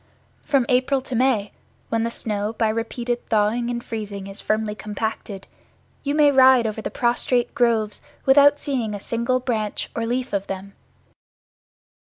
[0.41, 1.51] From April to May,
[1.89, 5.45] when the snow by repeated thawing and freezing is firmly compacted,
[6.01, 10.47] you may ride over the prostrate groves without seeing a single branch or leaf of
[10.47, 10.73] them.